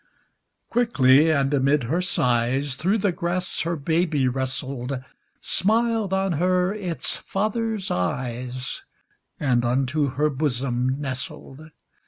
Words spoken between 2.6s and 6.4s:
Through the grass her baby wrestled, Smiled on